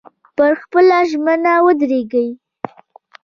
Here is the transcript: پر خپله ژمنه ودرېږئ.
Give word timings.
پر 0.35 0.51
خپله 0.61 0.97
ژمنه 1.09 1.53
ودرېږئ. 1.65 2.27